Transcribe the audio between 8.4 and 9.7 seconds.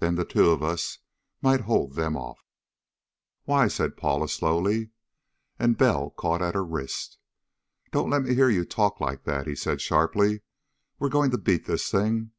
you talk like that!" he